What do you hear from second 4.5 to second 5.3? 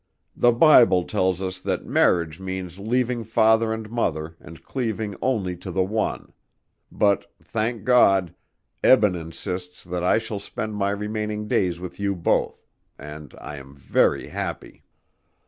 cleaving